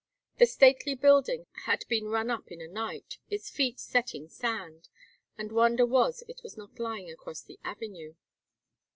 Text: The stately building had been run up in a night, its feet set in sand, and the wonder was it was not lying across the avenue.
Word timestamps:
The 0.39 0.47
stately 0.47 0.95
building 0.95 1.45
had 1.65 1.85
been 1.87 2.05
run 2.07 2.31
up 2.31 2.51
in 2.51 2.59
a 2.59 2.67
night, 2.67 3.19
its 3.29 3.51
feet 3.51 3.79
set 3.79 4.15
in 4.15 4.29
sand, 4.29 4.89
and 5.37 5.51
the 5.51 5.53
wonder 5.53 5.85
was 5.85 6.23
it 6.27 6.41
was 6.41 6.57
not 6.57 6.79
lying 6.79 7.11
across 7.11 7.43
the 7.43 7.59
avenue. 7.63 8.15